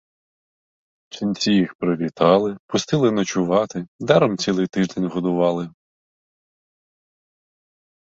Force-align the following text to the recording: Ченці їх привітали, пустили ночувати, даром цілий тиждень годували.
Ченці 1.09 1.51
їх 1.51 1.75
привітали, 1.75 2.57
пустили 2.67 3.11
ночувати, 3.11 3.87
даром 3.99 4.37
цілий 4.37 4.67
тиждень 4.67 5.07
годували. 5.07 5.69